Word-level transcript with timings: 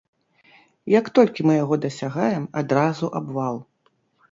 Як 0.99 1.05
толькі 1.19 1.45
мы 1.49 1.53
яго 1.63 1.75
дасягаем, 1.85 2.49
адразу 2.65 3.13
абвал. 3.23 3.63